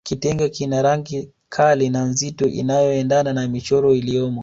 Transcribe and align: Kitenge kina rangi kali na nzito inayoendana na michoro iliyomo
Kitenge 0.03 0.49
kina 0.49 0.81
rangi 0.81 1.29
kali 1.49 1.89
na 1.89 2.03
nzito 2.05 2.47
inayoendana 2.47 3.33
na 3.33 3.47
michoro 3.47 3.95
iliyomo 3.95 4.39